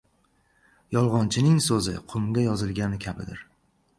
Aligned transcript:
•Yolg‘onchining 0.97 1.59
so‘zi 1.67 1.95
qumga 2.13 2.45
yozilgan 2.47 2.95
kabidir. 3.07 3.45